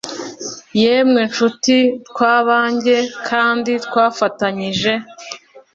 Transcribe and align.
Yemwe 0.81 1.21
nshuti 1.29 1.77
twabanjye 2.09 2.95
kandi 3.29 3.71
twafatanyije 3.85 4.93